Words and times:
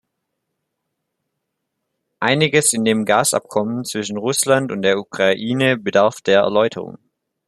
Einiges 2.19 2.73
in 2.73 2.83
dem 2.85 3.05
Gasabkommen 3.05 3.85
zwischen 3.85 4.17
Russland 4.17 4.71
und 4.71 4.81
der 4.81 4.97
Ukraine 4.97 5.77
bedarf 5.77 6.21
der 6.21 6.39
Erläuterung. 6.39 6.97